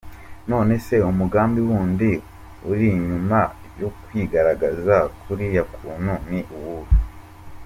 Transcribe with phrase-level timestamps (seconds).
[0.49, 2.11] Nonese umugambi wundi
[2.71, 3.39] urinyuma
[3.81, 6.95] yo kwigaragaza kuriya kuntu ni uwuhe?.